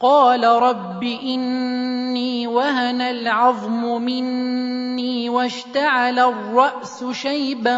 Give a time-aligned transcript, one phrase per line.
[0.00, 7.76] قال رب إني وهن العظم مني واشتعل الرأس شيبا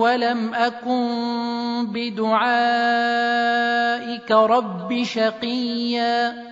[0.00, 2.40] ولم أكن بدعائك
[4.30, 6.51] رب شقيا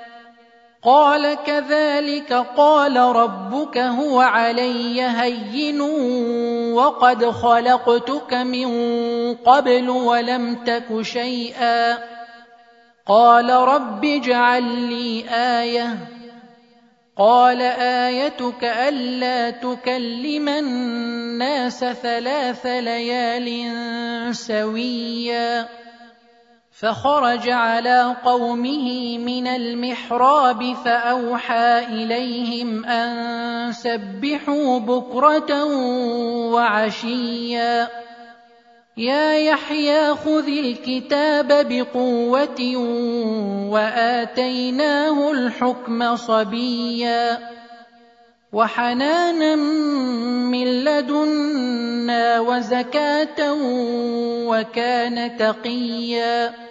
[0.83, 5.81] قال كذلك قال ربك هو علي هين
[6.73, 8.69] وقد خلقتك من
[9.35, 11.97] قبل ولم تك شيئا.
[13.07, 15.97] قال رب اجعل لي آية.
[17.17, 25.80] قال آيتك ألا تكلم الناس ثلاث ليال سويا.
[26.81, 35.65] فخرج على قومه من المحراب فأوحى إليهم أن سبحوا بكرة
[36.53, 37.87] وعشيا.
[38.97, 42.61] يا يحيى خذ الكتاب بقوة
[43.69, 47.37] وآتيناه الحكم صبيا.
[48.53, 49.55] وحنانا
[50.49, 53.53] من لدنا وزكاة
[54.49, 56.70] وكان تقيا.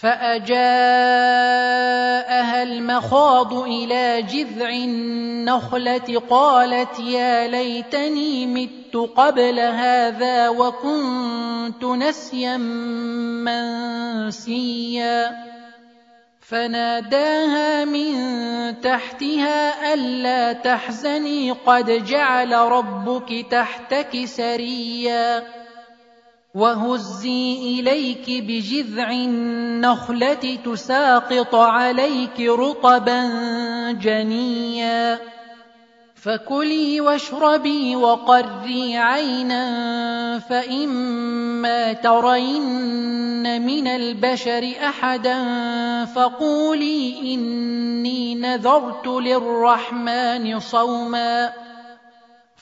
[0.00, 0.58] فأجاءها
[2.62, 12.56] المخاض إلى جذع النخلة قالت يا ليتني مت قبل هذا وكنت نسيا
[14.26, 15.48] منسيا
[16.40, 18.14] فناداها من
[18.80, 25.44] تحتها ألا تحزني قد جعل ربك تحتك سريا
[26.54, 33.22] وهزي اليك بجذع النخله تساقط عليك رطبا
[33.92, 35.18] جنيا
[36.14, 39.64] فكلي واشربي وقري عينا
[40.38, 45.44] فإما ترين من البشر أحدا
[46.04, 51.52] فقولي إني نذرت للرحمن صوما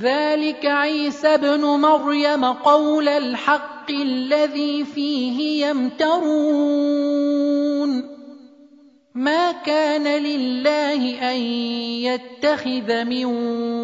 [0.00, 7.14] ذلك عيسى ابن مريم قول الحق الذي فيه يمترون.
[9.14, 11.36] ما كان لله أن
[12.10, 13.24] يتخذ من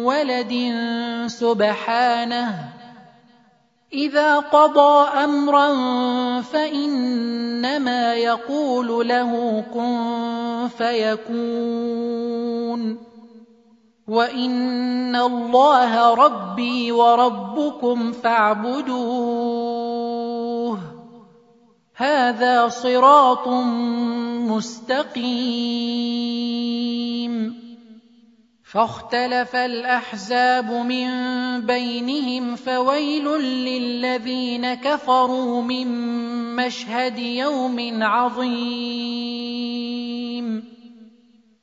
[0.03, 0.73] ولد
[1.27, 2.69] سبحانه.
[3.93, 5.71] إذا قضى أمرا
[6.41, 12.11] فإنما يقول له كن فيكون.
[14.11, 18.99] وان الله ربي وربكم فاعبدوه.
[21.95, 23.47] هذا صراط
[24.51, 25.31] مستقيم.
[28.71, 31.07] فاختلف الاحزاب من
[31.61, 35.87] بينهم فويل للذين كفروا من
[36.55, 40.00] مشهد يوم عظيم.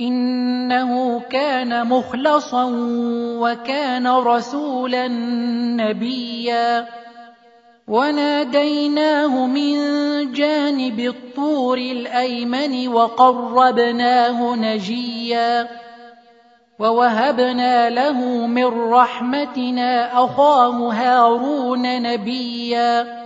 [0.00, 2.64] إنه كان مخلصا
[3.40, 5.08] وكان رسولا
[5.76, 6.86] نبيا.
[7.88, 9.76] وناديناه من
[10.32, 15.68] جانب الطور الأيمن وقربناه نجيا.
[16.78, 23.25] ووهبنا له من رحمتنا أخاه هارون نبيا.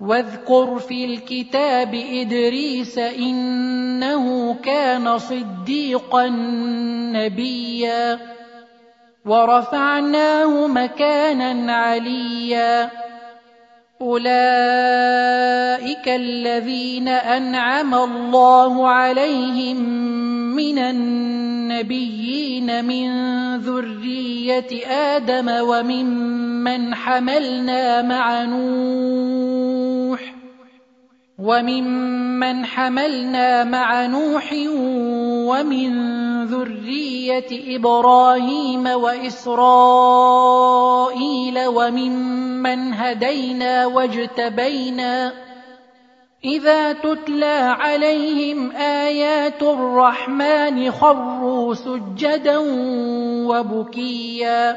[0.00, 6.26] واذكر في الكتاب إدريس إنه كان صديقا
[7.12, 8.18] نبيا
[9.24, 12.90] ورفعناه مكانا عليا.
[14.00, 14.28] أولئك
[16.08, 19.76] الذين أنعم الله عليهم
[20.56, 23.06] من النبيين من
[23.56, 29.75] ذرية آدم وممن حملنا مع نوح.
[31.46, 34.52] وممن حملنا مع نوح
[35.46, 35.90] ومن
[36.44, 39.56] ذرية إبراهيم وإسرائيل
[41.66, 45.32] وممن هدينا واجتبينا
[46.44, 52.58] إذا تتلى عليهم آيات الرحمن خروا سجدا
[53.46, 54.76] وبكيا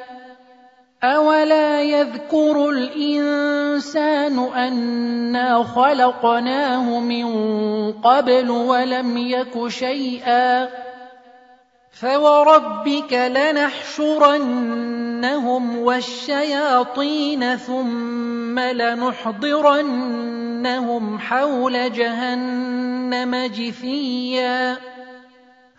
[1.03, 7.27] اولا يذكر الانسان انا خلقناه من
[7.91, 10.69] قبل ولم يك شيئا
[11.91, 14.57] فوربك لنحشرنهم
[15.77, 19.99] والشياطين ثم لنحضرنهم
[21.19, 24.90] حول جهنم جثيا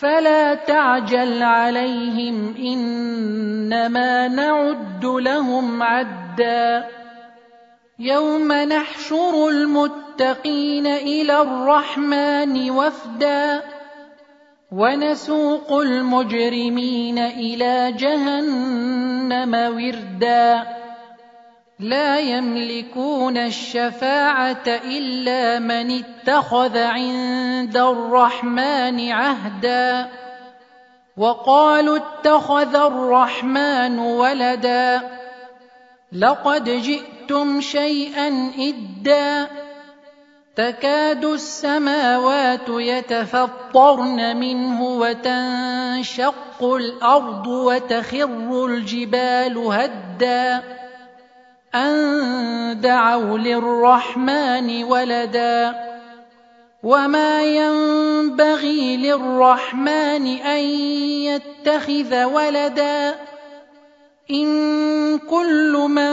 [0.00, 6.88] فلا تعجل عليهم إنما نعد لهم عدا.
[7.98, 13.62] يوم نحشر المتقين إلى الرحمن وفدا.
[14.72, 20.77] ونسوق المجرمين إلى جهنم وردا.
[21.80, 30.08] لا يملكون الشفاعة إلا من اتخذ عند الرحمن عهدا.
[31.16, 35.00] وقالوا اتخذ الرحمن ولدا.
[36.12, 39.48] لقد جئتم شيئا إدا.
[40.56, 50.62] تكاد السماوات يتفطرن منه وتنشق الأرض وتخر الجبال هدا.
[51.74, 55.74] أن دعوا للرحمن ولدا
[56.82, 60.60] وما ينبغي للرحمن أن
[61.28, 63.14] يتخذ ولدا
[64.30, 66.12] إن كل من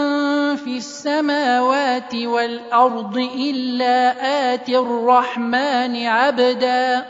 [0.56, 4.14] في السماوات والأرض إلا
[4.54, 7.06] آتي الرحمن عبدا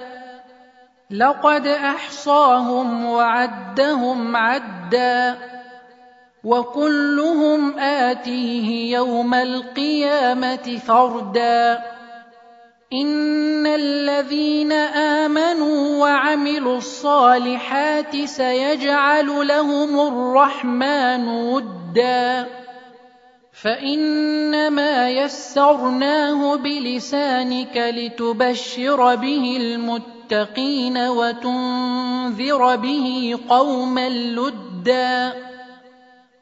[1.12, 5.55] لقد أحصاهم وعدهم عدًّا
[6.46, 11.84] وكلهم آتيه يوم القيامة فردا
[12.94, 22.48] إن الذين آمنوا وعملوا الصالحات سيجعل لهم الرحمن ودا
[23.62, 35.55] فإنما يسرناه بلسانك لتبشر به المتقين وتنذر به قوما لُدًّا